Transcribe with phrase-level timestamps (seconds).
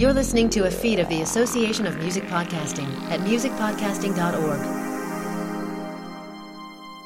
[0.00, 4.60] You're listening to a feed of the Association of Music Podcasting at musicpodcasting.org.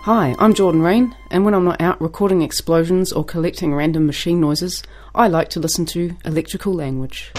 [0.02, 4.40] Hi, I'm Jordan Reyne, and when I'm not out recording explosions or collecting random machine
[4.40, 7.32] noises, I like to listen to electrical language.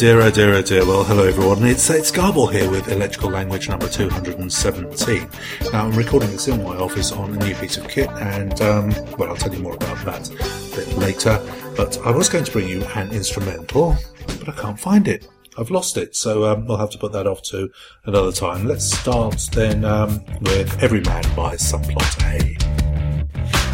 [0.00, 0.86] Dear, oh dear, oh dear.
[0.86, 1.62] Well, hello everyone.
[1.62, 5.28] It's it's Garble here with Electrical Language number 217.
[5.74, 8.88] Now, I'm recording this in my office on a new piece of kit, and, um,
[9.18, 11.38] well, I'll tell you more about that a bit later.
[11.76, 13.94] But I was going to bring you an instrumental,
[14.38, 15.28] but I can't find it.
[15.58, 17.68] I've lost it, so um, we'll have to put that off to
[18.06, 18.66] another time.
[18.66, 22.56] Let's start then um, with Every Man by Subplot A.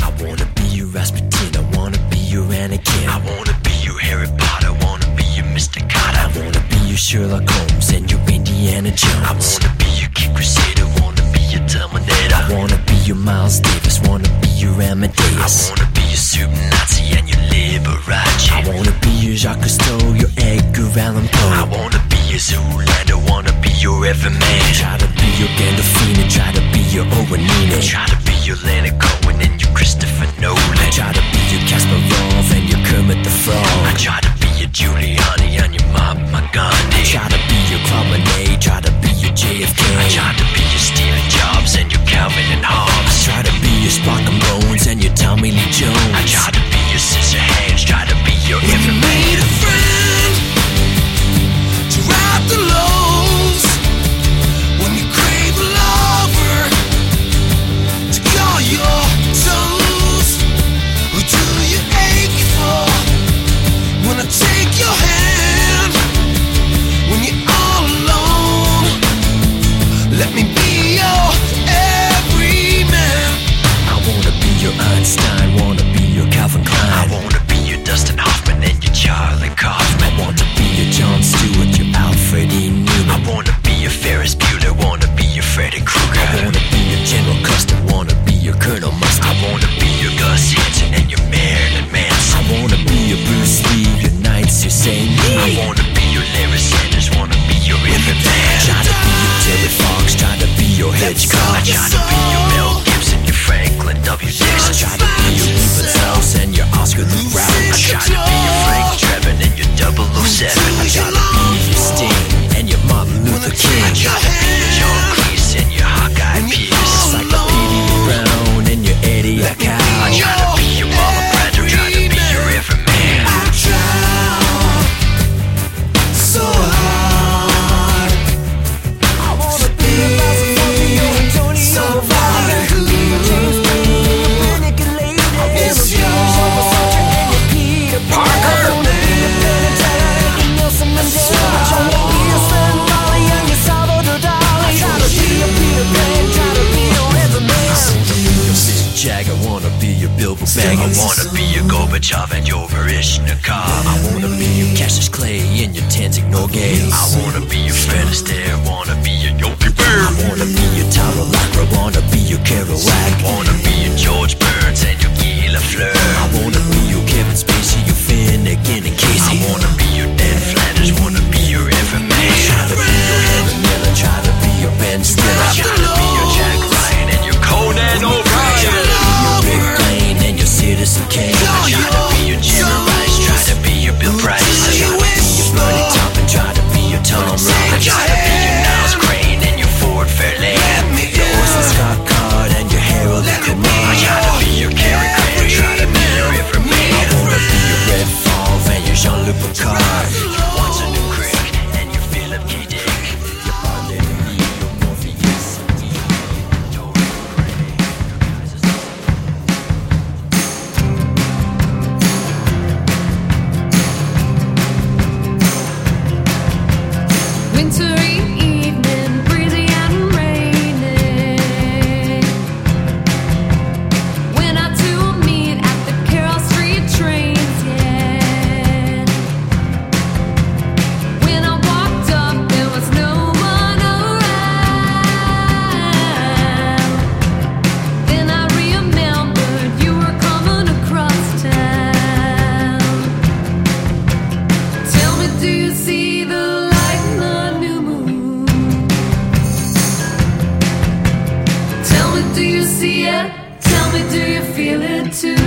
[0.04, 3.06] I wanna be your Rasputin, I wanna be your Anakin.
[3.06, 5.85] I wanna be your Harry Potter, I wanna be your Mr.
[7.16, 9.24] Sherlock Holmes and your Indiana Jones.
[9.24, 12.36] I wanna be your King Crusader, wanna be your Terminator.
[12.36, 15.56] I wanna be your Miles Davis, wanna be your Amadeus.
[15.56, 18.52] I wanna be your super Nazi and your Liberace.
[18.52, 21.56] I wanna be your Jacques Cousteau, your Edgar Allan Poe.
[21.56, 24.60] I wanna be your Zoolander, wanna be your Everman.
[24.76, 27.80] Try to be your Gandolfini, try to be your Owenini.
[27.80, 30.78] Try to be your Leonard Cohen and your Christopher Nolan.
[30.84, 33.64] I try to be your Kasparov and your Kermit the Frog.
[33.88, 34.35] I try to
[34.76, 37.00] Giuliani and your Mahatma Gandhi.
[37.00, 39.80] I try to be your Monet, try to be your JFK.
[39.96, 43.24] I try to be your Steve Jobs and your Calvin and Hobbes.
[43.24, 45.96] I try to be your Spock and Bones and your Tommy Lee Jones.
[46.12, 48.60] I try to be your Scissor Hands, try to be your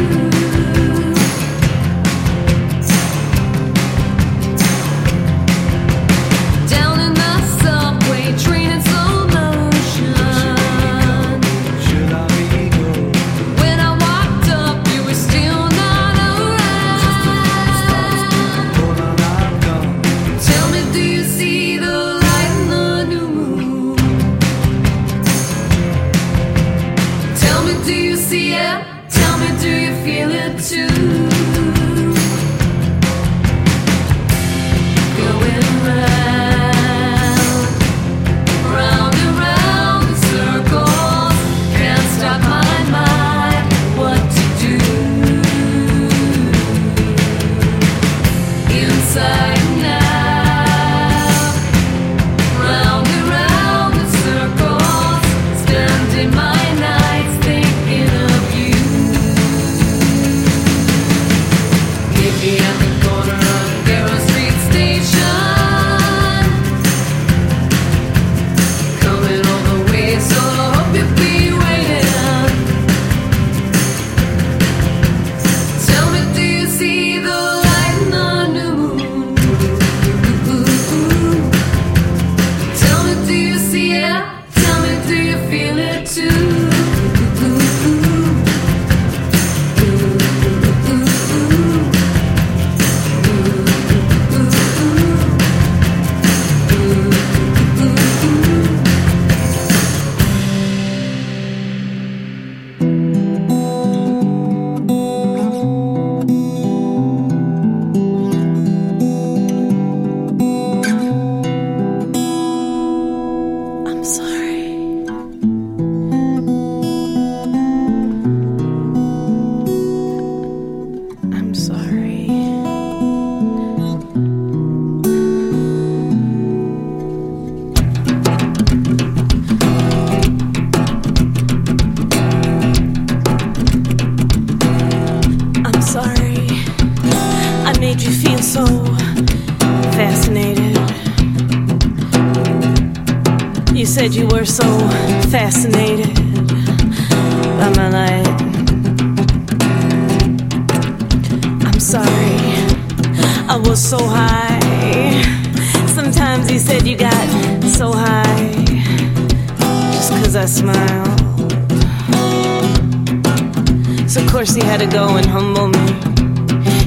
[0.01, 0.78] it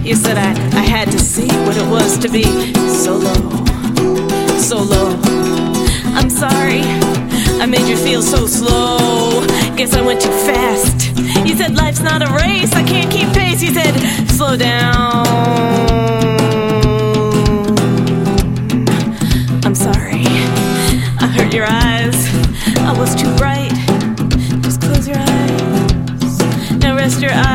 [0.04, 2.42] You said I, I had to see what it was to be
[2.88, 3.64] so low,
[4.58, 5.16] so low.
[6.18, 6.82] I'm sorry,
[7.62, 9.46] I made you feel so slow.
[9.76, 11.16] Guess I went too fast.
[11.46, 13.62] You said life's not a race, I can't keep pace.
[13.62, 13.94] You said
[14.28, 15.24] slow down.
[19.64, 20.24] I'm sorry,
[21.20, 22.16] I hurt your eyes.
[22.80, 23.70] I was too bright.
[24.62, 26.78] Just close your eyes.
[26.80, 27.51] Now rest your eyes.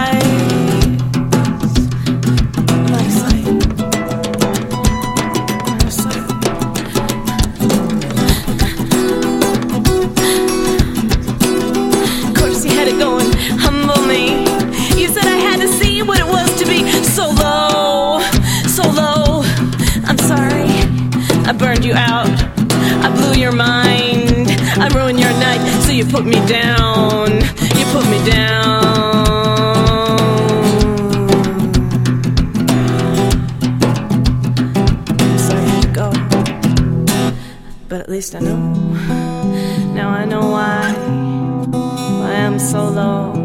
[26.09, 27.31] Put me down.
[27.77, 28.85] You put me down.
[35.19, 36.11] I'm sorry I had to go.
[37.89, 38.57] But at least I know.
[39.93, 40.93] Now I know why.
[42.21, 43.36] Why I'm so low.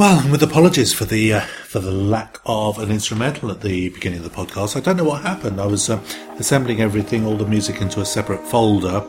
[0.00, 3.90] Well, and with apologies for the uh, for the lack of an instrumental at the
[3.90, 5.60] beginning of the podcast, I don't know what happened.
[5.60, 6.00] I was uh,
[6.38, 9.06] assembling everything, all the music into a separate folder,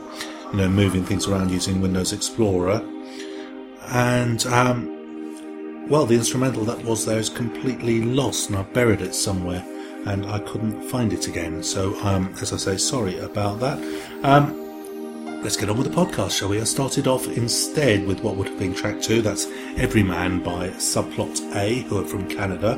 [0.51, 2.83] you know, moving things around using Windows Explorer,
[3.87, 9.15] and um, well, the instrumental that was there is completely lost, and I buried it
[9.15, 9.65] somewhere,
[10.07, 11.63] and I couldn't find it again.
[11.63, 13.77] So, um, as I say, sorry about that.
[14.23, 14.60] Um,
[15.41, 16.61] Let's get on with the podcast, shall we?
[16.61, 19.23] I started off instead with what would have been track two.
[19.23, 22.73] That's Every Man by Subplot A, who are from Canada.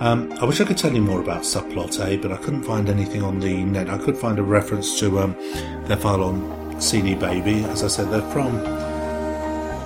[0.00, 2.88] Um, I wish I could tell you more about Subplot A, but I couldn't find
[2.88, 3.88] anything on the net.
[3.88, 5.36] I could find a reference to um,
[5.84, 7.62] their file on CD Baby.
[7.66, 8.60] As I said, they're from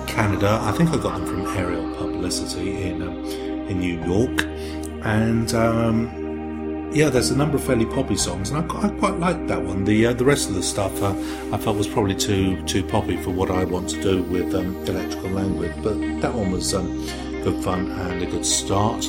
[0.07, 0.57] Canada.
[0.63, 3.23] I think I got them from Ariel Publicity in um,
[3.69, 4.41] in New York,
[5.05, 6.24] and um,
[6.95, 9.83] yeah, there's a number of fairly poppy songs, and I, I quite like that one.
[9.83, 11.11] The uh, the rest of the stuff uh,
[11.51, 14.77] I felt was probably too too poppy for what I want to do with um,
[14.85, 17.05] electrical language, but that one was um,
[17.43, 19.03] good fun and a good start.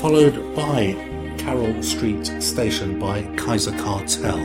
[0.00, 0.94] Followed by
[1.36, 4.38] Carroll Street Station by Kaiser Cartel.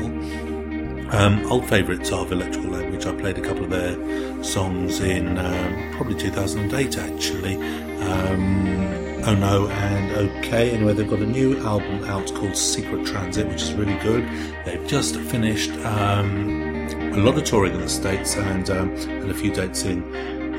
[1.12, 3.06] Um, old favourites of electrical language.
[3.06, 7.56] I played a couple of their songs in um, probably 2008 actually.
[8.02, 10.72] Um, oh no and okay.
[10.72, 14.28] Anyway, they've got a new album out called Secret Transit, which is really good.
[14.66, 19.34] They've just finished um, a lot of touring in the States and, um, and a
[19.34, 20.04] few dates in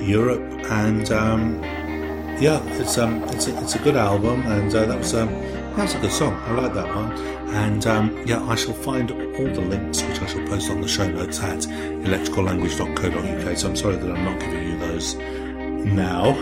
[0.03, 0.43] Europe.
[0.71, 1.63] And um,
[2.41, 5.83] yeah, it's um, it's a, it's a good album, and uh, that was um, that
[5.83, 6.35] was a good song.
[6.47, 7.13] I like that one,
[7.55, 10.89] and um, yeah, I shall find all the links which I shall post on the
[10.89, 13.57] show notes at electricallanguage.co.uk.
[13.59, 15.17] So I'm sorry that I'm not giving you those
[15.85, 16.33] now,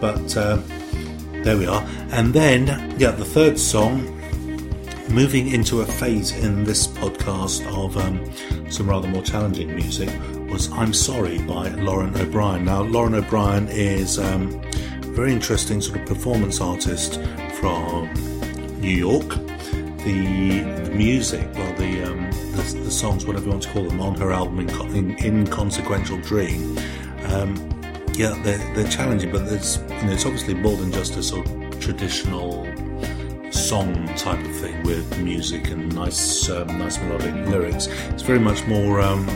[0.00, 0.64] but um,
[1.42, 1.84] there we are.
[2.10, 4.12] And then yeah, the third song
[5.08, 10.10] moving into a phase in this podcast of um, some rather more challenging music
[10.48, 12.64] was I'm Sorry by Lauren O'Brien.
[12.64, 14.60] Now, Lauren O'Brien is um,
[15.02, 17.20] a very interesting sort of performance artist
[17.60, 18.12] from
[18.80, 19.28] New York.
[20.04, 24.00] The, the music, well, the, um, the the songs, whatever you want to call them,
[24.00, 26.78] on her album In- In- Inconsequential Dream,
[27.26, 27.75] um,
[28.16, 31.46] yeah, they're, they're challenging, but it's you know it's obviously more than just a sort
[31.46, 32.64] of traditional
[33.52, 37.88] song type of thing with music and nice, um, nice melodic lyrics.
[38.08, 39.26] It's very much more um,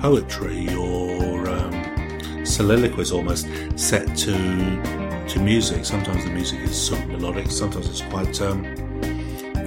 [0.00, 4.32] poetry or um, soliloquies almost set to
[5.28, 5.84] to music.
[5.84, 7.50] Sometimes the music is sort of melodic.
[7.50, 8.64] Sometimes it's quite um,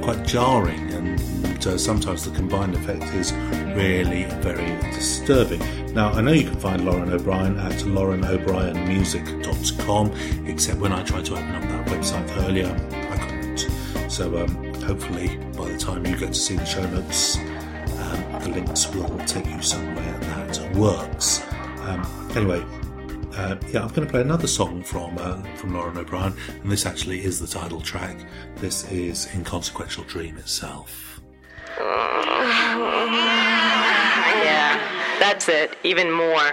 [0.02, 1.20] quite jarring, and
[1.65, 3.32] uh, sometimes the combined effect is
[3.75, 5.62] really very disturbing.
[5.94, 11.34] Now, I know you can find Lauren O'Brien at laurenobrienmusic.com, except when I tried to
[11.34, 12.70] open up that website earlier,
[13.12, 13.68] I couldn't.
[14.10, 18.50] So, um, hopefully, by the time you get to see the show notes, um, the
[18.56, 21.41] links will take you somewhere that works.
[21.82, 22.63] Um, anyway,
[23.39, 26.86] uh, yeah, I'm going to play another song from uh, from Lauren O'Brien, and this
[26.86, 28.17] actually is the title track.
[28.58, 31.22] This is Inconsequential Dream itself.
[34.39, 34.79] Yeah,
[35.19, 35.77] that's it.
[35.84, 36.51] Even more.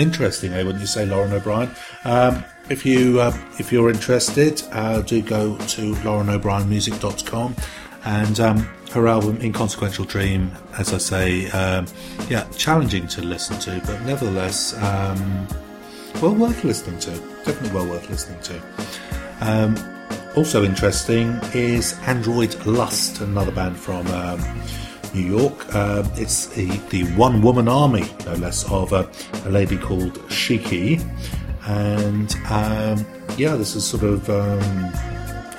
[0.00, 0.62] Yeah, interesting, eh?
[0.62, 1.70] Wouldn't you say, Lauren O'Brien?
[2.04, 7.54] Um, if you uh, if you're interested, uh, do go to laurenobrienmusic.com
[8.04, 8.58] and um,
[8.92, 11.86] her album Inconsequential Dream, as I say, um,
[12.28, 15.46] yeah, challenging to listen to, but nevertheless, um,
[16.22, 17.10] well worth listening to.
[17.44, 18.62] Definitely well worth listening to.
[19.42, 19.76] Um,
[20.34, 24.40] also interesting is Android Lust, another band from um,
[25.14, 25.74] New York.
[25.74, 29.10] Uh, it's the, the one woman army, no less, of a,
[29.44, 31.00] a lady called Shikhee.
[31.66, 33.04] And um,
[33.36, 34.92] yeah, this is sort of um,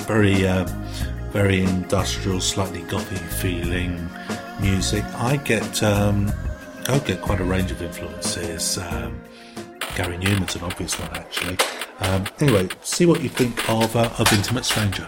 [0.06, 0.66] very, uh,
[1.32, 4.10] very industrial, slightly gothy feeling
[4.60, 5.04] music.
[5.16, 6.32] I get, um,
[6.88, 8.78] I get quite a range of influences.
[8.78, 9.22] Um,
[9.96, 11.58] Gary Numan's an obvious one, actually.
[12.00, 15.08] Um, anyway, see what you think of uh, of Intimate Stranger.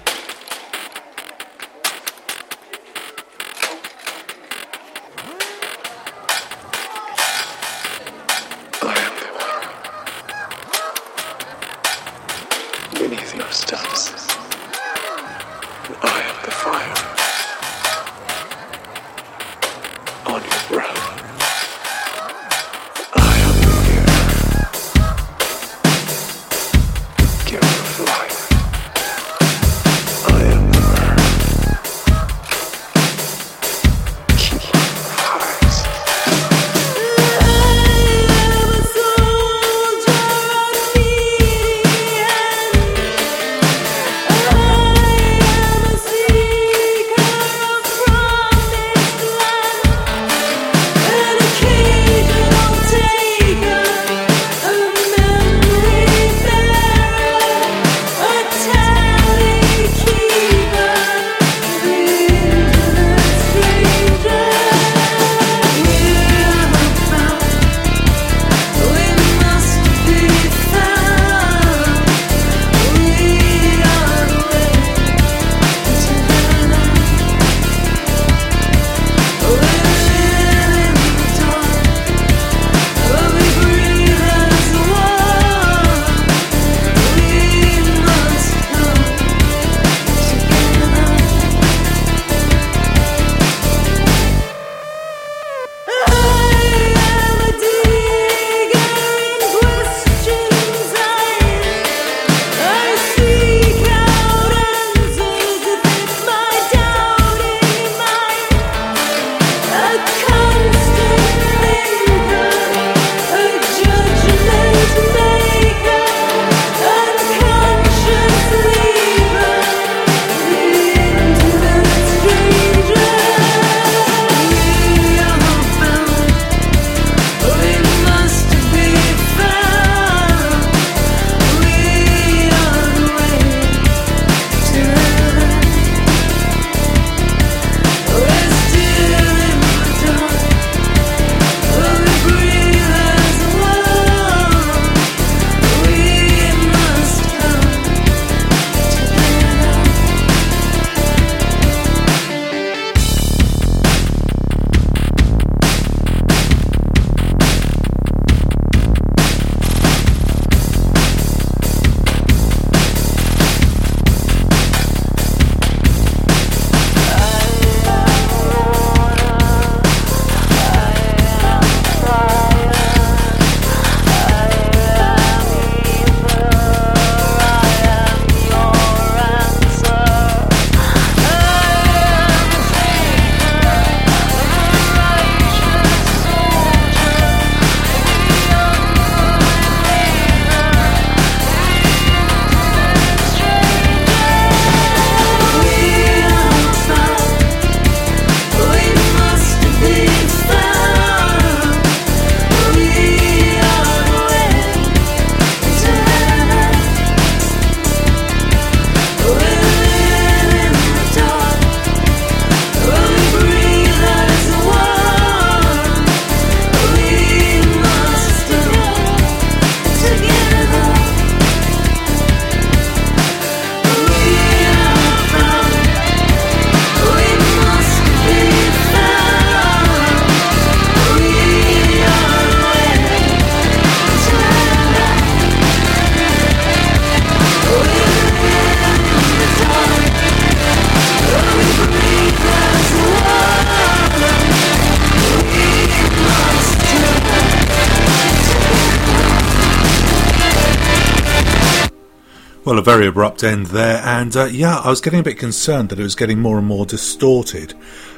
[252.83, 256.03] Very abrupt end there, and uh, yeah, I was getting a bit concerned that it
[256.03, 257.73] was getting more and more distorted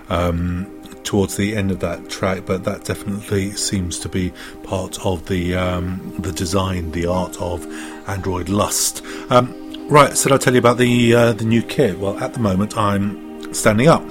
[0.09, 0.65] um,
[1.03, 5.55] towards the end of that track, but that definitely seems to be part of the
[5.55, 7.65] um, the design, the art of
[8.09, 9.03] Android Lust.
[9.29, 11.99] Um, right, so I'll tell you about the uh, the new kit.
[11.99, 14.03] Well, at the moment, I'm standing up.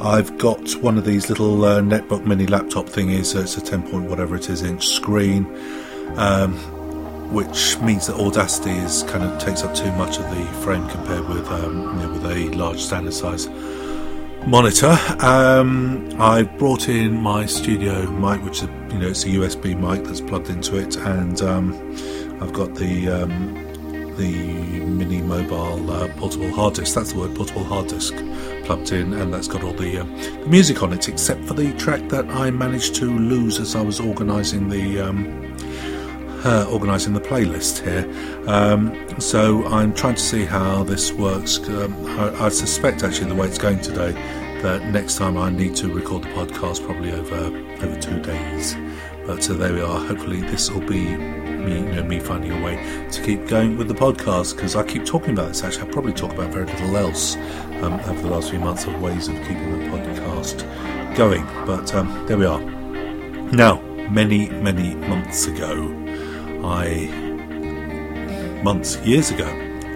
[0.00, 3.26] I've got one of these little uh, netbook mini laptop thingies.
[3.26, 5.46] So it's a 10 point whatever it is inch screen.
[6.16, 6.58] Um,
[7.32, 11.26] which means that Audacity is kind of takes up too much of the frame compared
[11.28, 13.48] with um, you know, with a large standard size
[14.46, 14.98] monitor.
[15.20, 20.04] Um, I brought in my studio mic, which is you know it's a USB mic
[20.04, 21.72] that's plugged into it, and um,
[22.40, 23.54] I've got the um,
[24.16, 26.94] the mini mobile uh, portable hard disk.
[26.94, 28.14] That's the word, portable hard disk,
[28.64, 31.72] plugged in, and that's got all the, uh, the music on it, except for the
[31.74, 35.00] track that I managed to lose as I was organising the.
[36.44, 38.04] Uh, organising the playlist here.
[38.48, 41.58] Um, so I'm trying to see how this works.
[41.68, 44.10] Um, I, I suspect actually the way it's going today
[44.62, 47.36] that next time I need to record the podcast probably over
[47.84, 48.74] over two days.
[49.24, 50.00] But uh, there we are.
[50.00, 53.86] Hopefully this will be me, you know, me finding a way to keep going with
[53.86, 55.62] the podcast because I keep talking about this.
[55.62, 59.00] Actually, I probably talk about very little else um, over the last few months of
[59.00, 61.44] ways of keeping the podcast going.
[61.66, 62.60] But um, there we are.
[63.52, 66.01] Now, many many months ago.
[66.64, 67.06] I
[68.62, 69.46] months, years ago,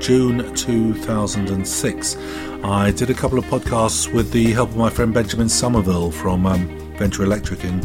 [0.00, 2.16] June 2006,
[2.64, 6.46] I did a couple of podcasts with the help of my friend Benjamin Somerville from
[6.46, 7.80] um, Venture Electric in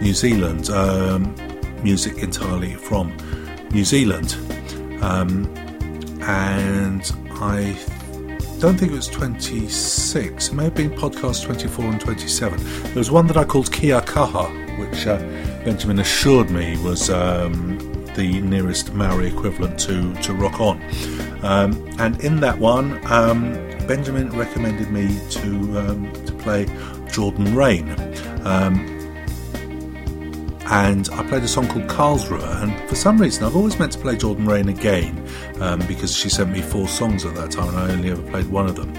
[0.00, 1.34] New Zealand, um,
[1.82, 3.16] music entirely from
[3.70, 4.36] New Zealand.
[5.02, 5.52] Um,
[6.22, 7.76] and I
[8.58, 12.58] don't think it was 26, it may have been podcast 24 and 27.
[12.84, 15.18] There was one that I called Kia Kaha, which uh,
[15.64, 17.85] Benjamin assured me was um,
[18.16, 20.82] the nearest Maori equivalent to, to Rock On.
[21.44, 23.52] Um, and in that one, um,
[23.86, 26.66] Benjamin recommended me to, um, to play
[27.12, 27.90] Jordan Reyne.
[28.44, 28.96] Um,
[30.68, 33.98] and I played a song called Karlsruhe, and for some reason I've always meant to
[33.98, 35.24] play Jordan Reyne again
[35.60, 38.46] um, because she sent me four songs at that time and I only ever played
[38.46, 38.92] one of them.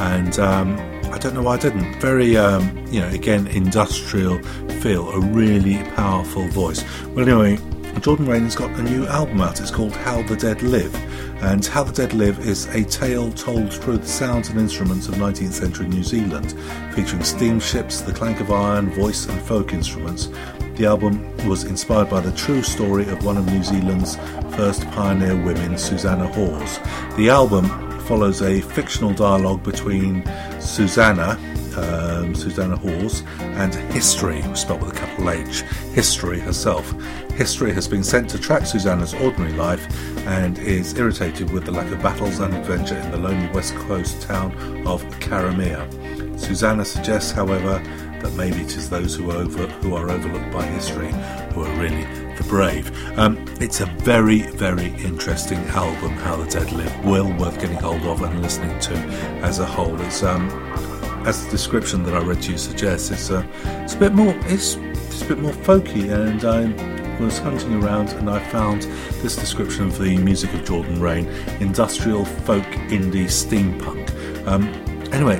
[0.00, 0.78] And um,
[1.12, 2.00] I don't know why I didn't.
[2.00, 4.38] Very, um, you know, again, industrial
[4.80, 6.82] feel, a really powerful voice.
[7.08, 7.58] Well, anyway,
[7.98, 9.60] Jordan Reyne has got a new album out.
[9.60, 10.94] It's called How the Dead Live.
[11.42, 15.16] And How the Dead Live is a tale told through the sounds and instruments of
[15.16, 16.54] 19th century New Zealand,
[16.94, 20.28] featuring steamships, the clank of iron, voice, and folk instruments.
[20.76, 24.16] The album was inspired by the true story of one of New Zealand's
[24.56, 26.78] first pioneer women, Susanna Hawes.
[27.16, 27.68] The album
[28.02, 30.24] follows a fictional dialogue between
[30.58, 31.38] Susanna,
[31.80, 35.62] um, Susanna Hawes, and History, spelled with a capital H,
[35.92, 36.90] History herself.
[37.32, 39.86] History has been sent to track Susanna's ordinary life
[40.26, 44.22] and is irritated with the lack of battles and adventure in the lonely west coast
[44.22, 44.52] town
[44.86, 46.38] of Karamea.
[46.38, 47.82] Susanna suggests, however,
[48.20, 51.10] that maybe it is those who are, over, who are overlooked by history
[51.52, 52.90] who are really the brave.
[53.18, 57.04] Um, it's a very, very interesting album, How the Dead Live.
[57.04, 58.94] Well worth getting hold of and listening to
[59.42, 60.00] as a whole.
[60.00, 60.48] It's um,
[61.26, 63.44] as the description that I read to you suggests, it's, uh,
[63.82, 66.66] it's a bit more, it's, it's a bit more folky, and I
[67.22, 68.82] was hunting around and I found
[69.22, 71.26] this description for the music of Jordan Reyne:
[71.60, 74.08] industrial folk indie steampunk.
[74.46, 74.68] Um,
[75.12, 75.38] anyway,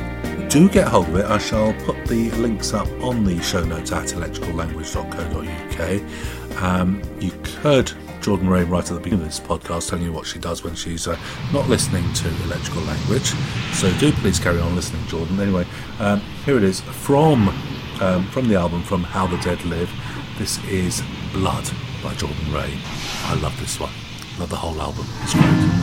[0.51, 1.25] do get hold of it.
[1.25, 6.63] I shall put the links up on the show notes at electricallanguage.co.uk.
[6.63, 7.31] Um, you
[7.63, 10.63] heard Jordan Reyne right at the beginning of this podcast telling you what she does
[10.63, 11.19] when she's uh,
[11.53, 13.33] not listening to electrical language.
[13.73, 15.41] So do please carry on listening, Jordan.
[15.41, 15.67] Anyway,
[15.99, 17.49] um, here it is from
[18.01, 19.91] um, from the album from How the Dead Live.
[20.39, 21.03] This is
[21.33, 21.69] Blood
[22.03, 22.79] by Jordan Reyne.
[23.25, 23.93] I love this one.
[24.39, 25.07] Love the whole album.
[25.23, 25.80] It's great.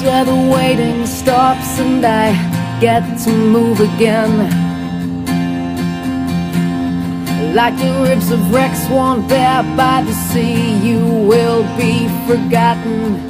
[0.00, 2.32] Where the waiting stops and I
[2.80, 4.32] get to move again.
[7.54, 13.20] Like the ribs of Rex worn bare by the sea, you will be forgotten.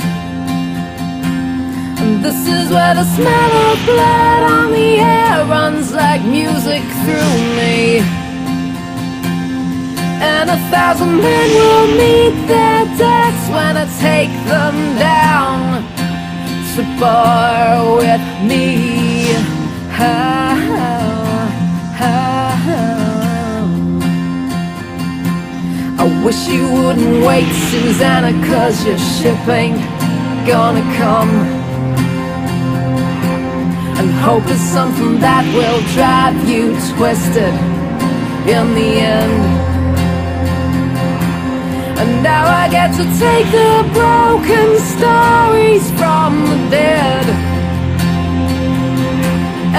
[2.01, 7.37] And this is where the smell of blood on the air runs like music through
[7.59, 7.98] me.
[10.25, 15.52] And a thousand men will meet their deaths when I take them down
[16.77, 19.35] to bar with me.
[19.97, 20.43] Ha.
[26.25, 29.77] Wish you wouldn't wait, Susanna, cause your ship ain't
[30.47, 31.31] gonna come.
[33.99, 37.55] And hope is something that will drive you twisted
[38.49, 39.43] in the end.
[42.01, 46.12] And now I get to take the broken stories from
[46.51, 47.25] the dead.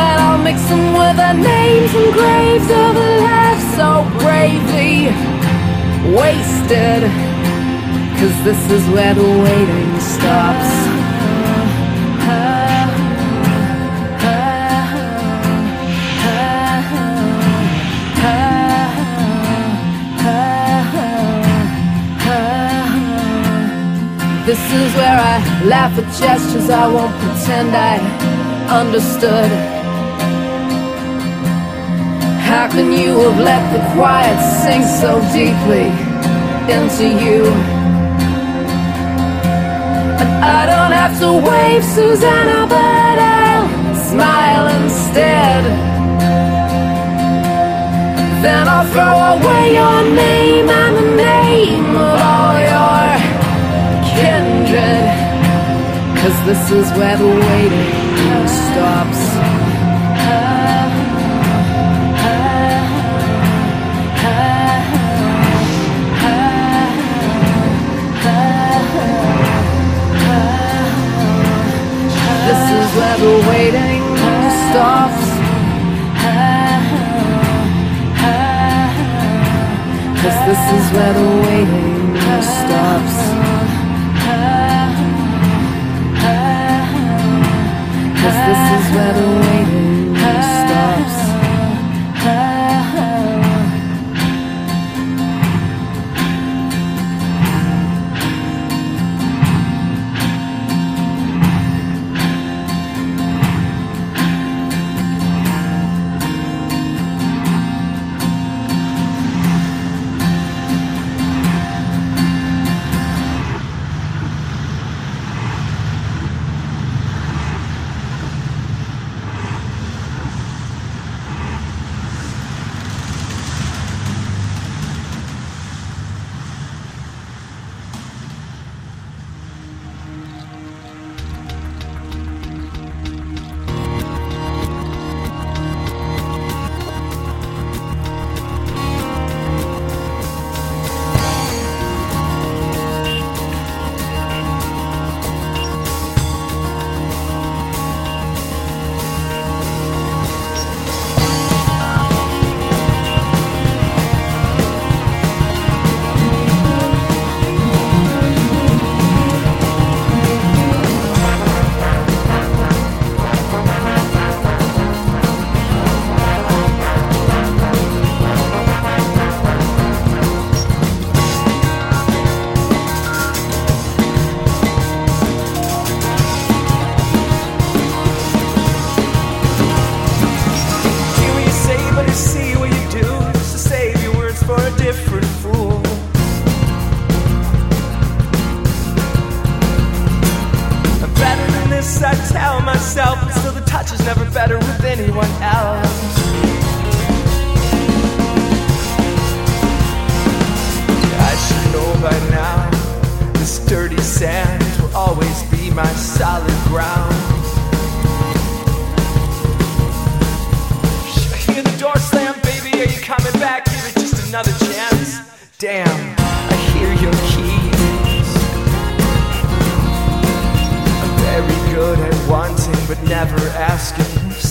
[0.04, 3.89] And I'll mix them with the names and graves of the life so
[4.24, 5.12] bravely
[6.16, 7.02] wasted.
[8.20, 10.83] Cause this is where the waiting stops.
[24.54, 27.98] This is where I laugh at gestures I won't pretend I
[28.82, 29.50] understood.
[32.48, 35.89] How can you have let the quiet sink so deeply
[36.70, 37.50] into you?
[40.56, 45.63] I don't have to wave, Susanna, but I'll smile instead.
[48.44, 52.03] Then I'll throw away your name and the name
[56.63, 59.03] this is where the waiting stops.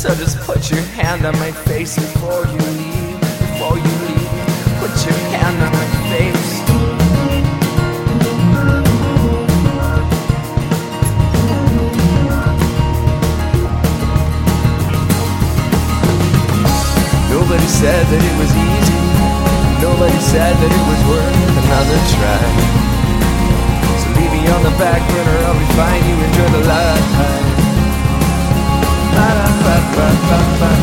[0.03, 3.21] So just put your hand on my face before you leave.
[3.21, 4.35] Before you leave,
[4.83, 6.53] put your hand on my face.
[17.31, 18.99] Nobody said that it was easy.
[19.87, 21.31] Nobody said that it was worth
[21.63, 22.43] another try.
[24.03, 26.03] So leave me on the back burner, I'll be fine.
[26.11, 27.32] You enjoy the
[30.03, 30.23] life.
[30.29, 30.82] Ba-da-ba-ba-ba-ba-ba-ba.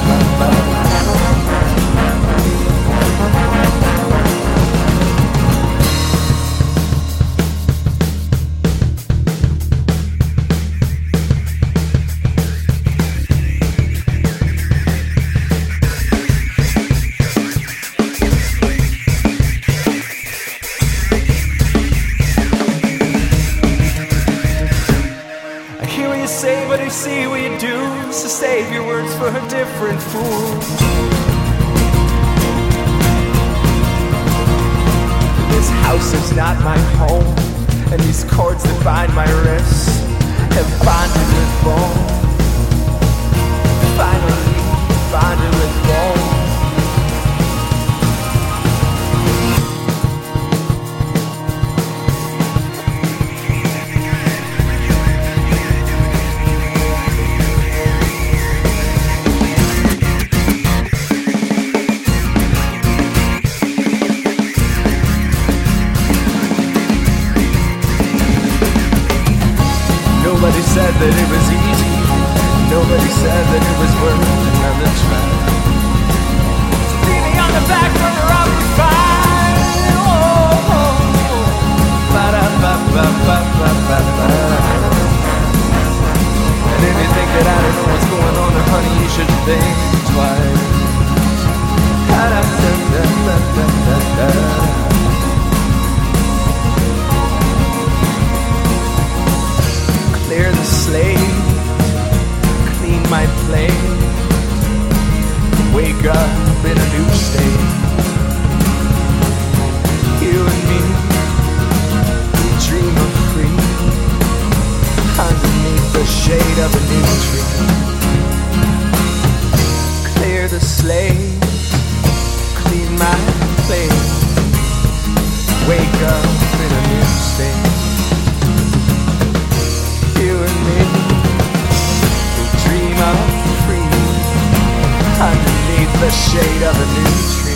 [136.10, 137.49] The shade of a new tree.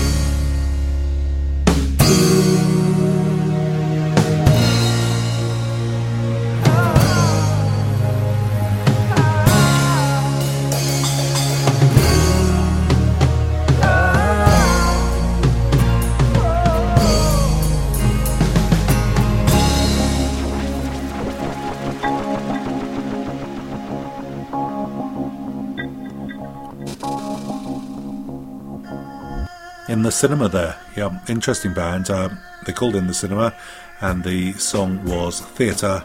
[30.23, 32.09] Cinema there, yeah, interesting band.
[32.09, 33.53] Um, they called in the cinema,
[33.99, 36.01] and the song was Theatre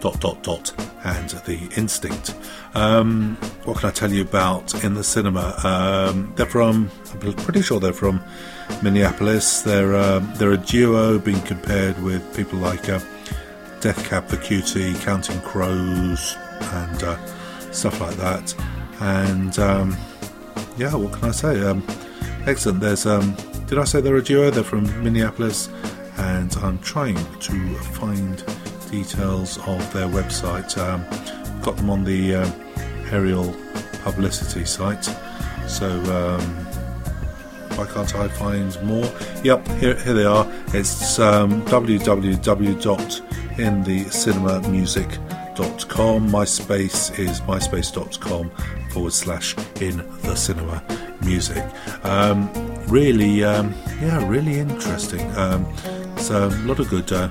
[0.00, 0.70] dot dot dot
[1.04, 2.34] and the Instinct.
[2.74, 5.54] Um, what can I tell you about in the cinema?
[5.64, 6.90] Um, they're from,
[7.22, 8.22] I'm pretty sure they're from
[8.82, 9.62] Minneapolis.
[9.62, 13.00] They're um, they're a duo being compared with people like uh,
[13.80, 17.16] Death Cab for Cutie, Counting Crows, and uh,
[17.72, 18.54] stuff like that.
[19.00, 19.96] And um,
[20.76, 21.62] yeah, what can I say?
[21.62, 21.82] Um,
[22.46, 22.80] excellent.
[22.80, 23.34] There's um,
[23.74, 24.50] did I say they're a duo?
[24.50, 25.68] They're from Minneapolis,
[26.16, 28.36] and I'm trying to find
[28.88, 30.78] details of their website.
[30.78, 31.02] Um,
[31.60, 32.52] got them on the um,
[33.10, 33.52] Ariel
[34.04, 35.04] Publicity site.
[35.66, 36.40] So um,
[37.76, 39.12] why can't I find more?
[39.42, 40.46] Yep, here, here they are.
[40.68, 41.60] It's um.
[46.30, 48.50] MySpace is myspace.com
[48.90, 50.80] forward slash in the cinema
[51.24, 51.64] music.
[52.04, 52.48] Um,
[52.88, 55.30] really, um, yeah, really interesting.
[55.36, 55.66] Um,
[56.18, 57.28] so a lot of good, uh,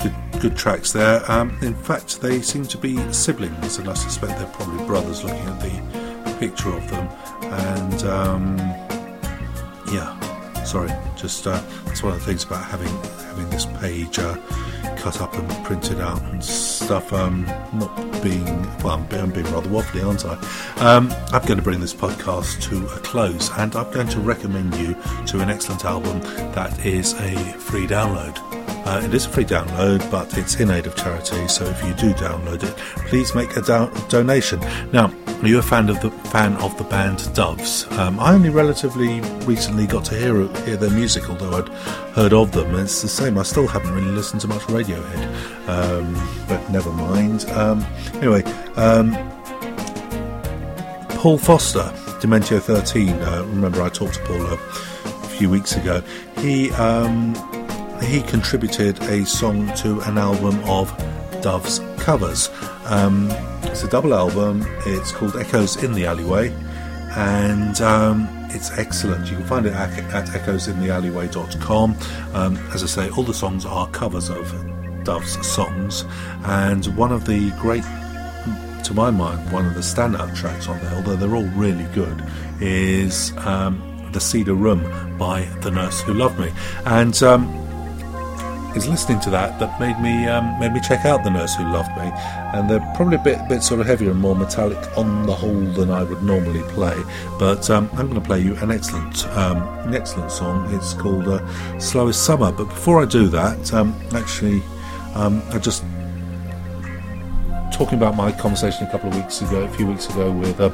[0.00, 1.30] good, good tracks there.
[1.30, 5.22] Um, in fact, they seem to be siblings, and I suspect they're probably brothers.
[5.24, 7.08] Looking at the picture of them,
[7.42, 8.56] and um,
[10.72, 12.88] sorry, just uh, that's one of the things about having
[13.28, 14.34] having this page uh,
[14.96, 17.12] cut up and printed out and stuff.
[17.12, 17.44] Um,
[17.74, 18.46] not being
[18.78, 20.32] well, I'm, I'm being rather waffly, aren't I?
[20.82, 24.74] Um, I'm going to bring this podcast to a close, and I'm going to recommend
[24.76, 24.96] you
[25.26, 26.20] to an excellent album
[26.52, 28.51] that is a free download.
[28.84, 31.46] Uh, it is a free download, but it's in aid of charity.
[31.48, 32.76] So if you do download it,
[33.08, 34.60] please make a do- donation.
[34.92, 35.12] Now,
[35.42, 37.86] are you a fan of the fan of the band Doves?
[37.98, 41.68] Um, I only relatively recently got to hear hear their music, although I'd
[42.14, 42.74] heard of them.
[42.76, 43.38] It's the same.
[43.38, 46.14] I still haven't really listened to much Radiohead, um,
[46.48, 47.44] but never mind.
[47.50, 48.42] Um, anyway,
[48.76, 49.12] um,
[51.18, 53.10] Paul Foster, Dementio 13.
[53.10, 54.56] Uh, remember, I talked to Paul a
[55.28, 56.02] few weeks ago.
[56.38, 57.34] He um,
[58.04, 60.90] he contributed a song to an album of
[61.42, 62.50] Dove's covers.
[62.86, 63.28] Um,
[63.64, 64.64] it's a double album.
[64.86, 66.52] It's called Echoes in the Alleyway,
[67.16, 69.30] and um, it's excellent.
[69.30, 71.96] You can find it at, at echoesinthealleyway.com.
[72.34, 74.52] Um, as I say, all the songs are covers of
[75.04, 76.04] Dove's songs,
[76.44, 77.84] and one of the great,
[78.84, 82.22] to my mind, one of the standout tracks on there, although they're all really good,
[82.60, 86.52] is um, "The Cedar Room" by The Nurse Who Loved Me,
[86.84, 87.61] and um,
[88.74, 91.64] it's listening to that that made me um, made me check out the Nurse Who
[91.64, 92.10] Loved Me,
[92.54, 95.60] and they're probably a bit bit sort of heavier and more metallic on the whole
[95.60, 96.96] than I would normally play.
[97.38, 100.72] But um, I'm going to play you an excellent um, an excellent song.
[100.74, 104.62] It's called uh, "Slowest Summer." But before I do that, um, actually,
[105.14, 105.84] um, I just
[107.72, 110.70] talking about my conversation a couple of weeks ago, a few weeks ago, with uh,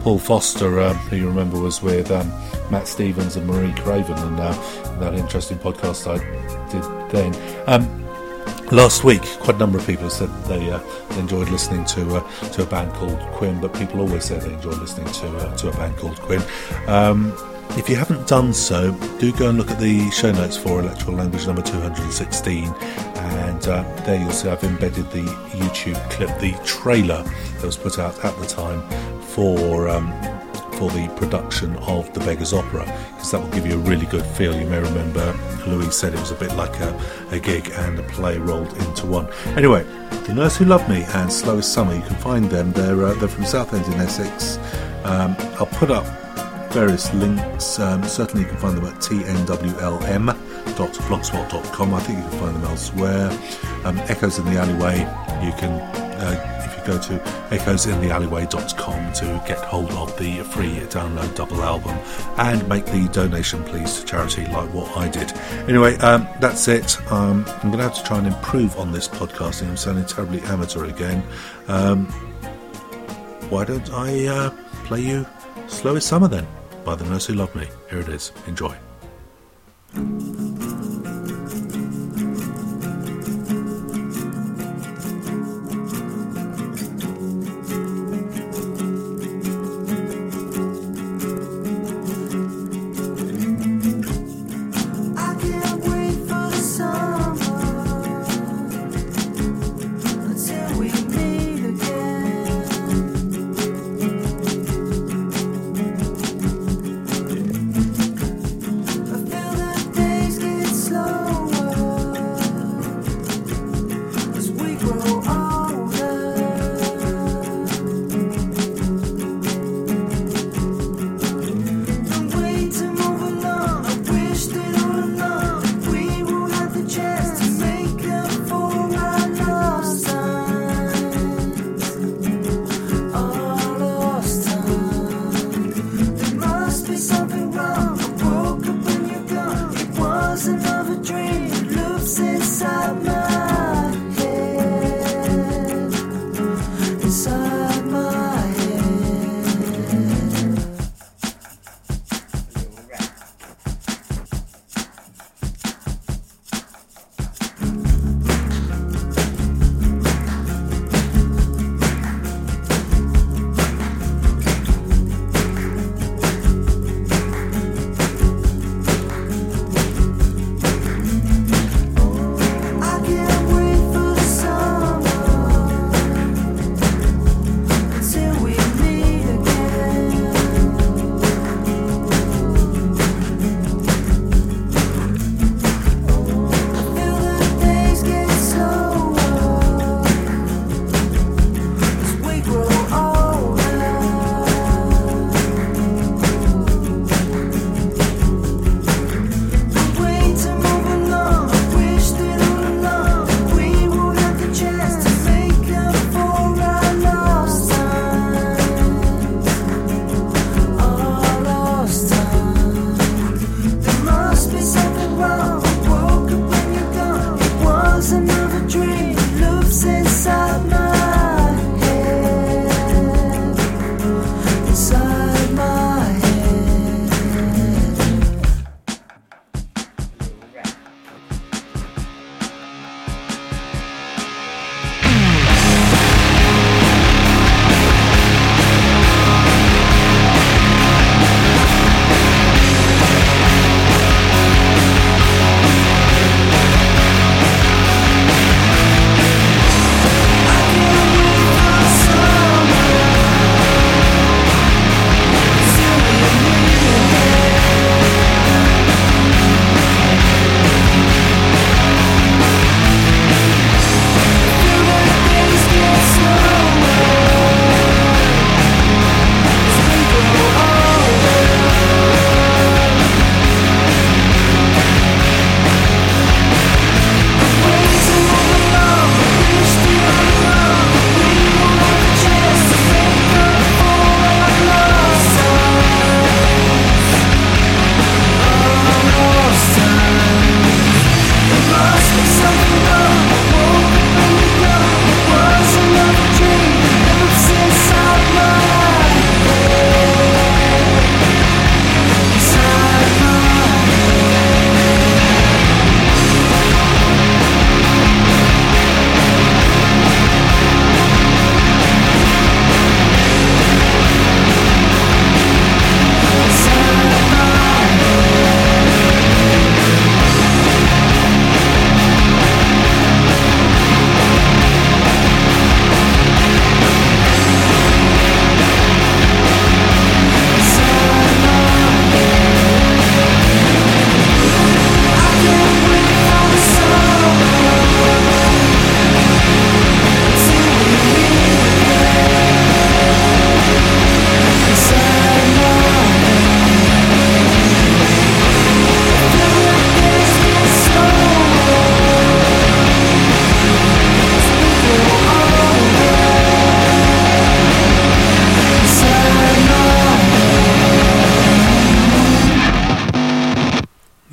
[0.00, 2.28] Paul Foster, uh, who you remember was with um,
[2.70, 4.52] Matt Stevens and Marie Craven, and uh,
[5.00, 6.18] that interesting podcast I
[6.70, 7.34] did then.
[7.66, 8.02] Um,
[8.70, 10.80] last week, quite a number of people said they, uh,
[11.10, 14.52] they enjoyed listening to uh, to a band called Quinn, but people always say they
[14.52, 16.42] enjoy listening to uh, to a band called Quinn.
[17.74, 21.14] If you haven't done so, do go and look at the show notes for Electrical
[21.14, 27.22] Language number 216, and uh, there you'll see I've embedded the YouTube clip, the trailer
[27.22, 28.82] that was put out at the time
[29.22, 30.12] for um,
[30.74, 34.26] for the production of the Beggars Opera, because that will give you a really good
[34.26, 34.54] feel.
[34.54, 35.34] You may remember
[35.66, 37.00] Louise said it was a bit like a,
[37.30, 39.32] a gig and a play rolled into one.
[39.56, 39.82] Anyway,
[40.26, 42.72] The Nurse Who Loved Me and Slowest Summer, you can find them.
[42.72, 44.58] They're uh, they're from Southend in Essex.
[45.04, 46.21] Um, I'll put up
[46.72, 47.78] various links.
[47.78, 51.94] Um, certainly, you can find them at tnwlm.blogspot.com.
[51.94, 53.30] I think you can find them elsewhere.
[53.84, 55.00] Um, Echoes in the Alleyway,
[55.44, 57.18] you can, uh, if you go to
[57.54, 61.94] echoesinthealleyway.com to get hold of the free download double album
[62.38, 65.30] and make the donation, please, to charity like what I did.
[65.68, 66.98] Anyway, um, that's it.
[67.12, 69.68] Um, I'm going to have to try and improve on this podcasting.
[69.68, 71.22] I'm sounding terribly amateur again.
[71.68, 72.06] Um,
[73.50, 74.50] why don't I uh,
[74.86, 75.26] play you
[75.66, 76.46] Slowest Summer then
[76.84, 77.68] by The Nurse Who Loved Me?
[77.90, 78.32] Here it is.
[78.46, 78.76] Enjoy.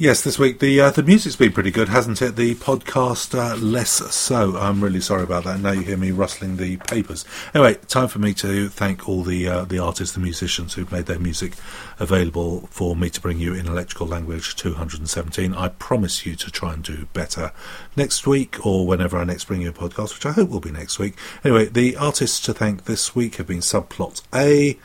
[0.01, 2.37] Yes, this week the uh, the music's been pretty good, hasn't it?
[2.37, 4.55] The podcast uh, less so.
[4.55, 5.59] I'm really sorry about that.
[5.59, 7.25] Now you hear me rustling the papers.
[7.53, 11.07] Anyway, time for me to thank all the uh, the artists, the musicians who've made
[11.07, 11.55] their music
[11.99, 15.53] available for me to bring you in electrical language 217.
[15.53, 17.51] I promise you to try and do better
[17.97, 20.71] next week or whenever I next bring you a podcast, which I hope will be
[20.71, 21.17] next week.
[21.43, 24.79] Anyway, the artists to thank this week have been Subplot A,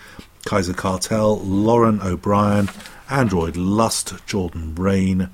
[0.45, 2.69] Kaiser Cartel, Lauren O'Brien.
[3.11, 5.31] Android Lust, Jordan Reyne,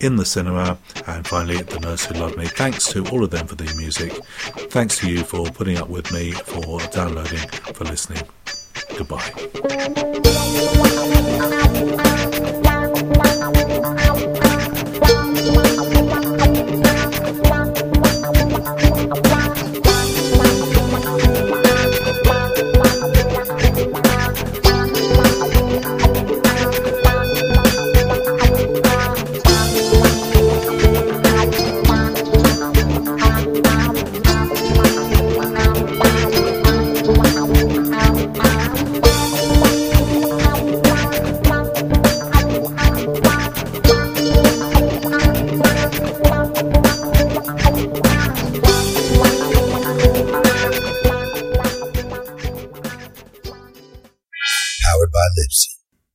[0.00, 2.46] in the cinema, and finally The Nurse Who Loved Me.
[2.46, 4.12] Thanks to all of them for the music.
[4.70, 8.22] Thanks to you for putting up with me, for downloading, for listening.
[8.96, 9.30] Goodbye.